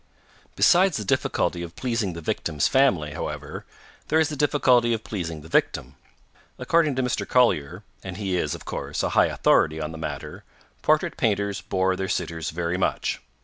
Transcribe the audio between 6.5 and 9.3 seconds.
According to Mr. Collier, and he is, of course, a high